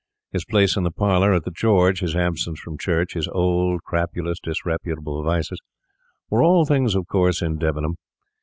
[0.31, 4.39] His place in the parlour at the George, his absence from church, his old, crapulous,
[4.41, 5.59] disreputable vices,
[6.27, 7.95] were all things of course in Debenham.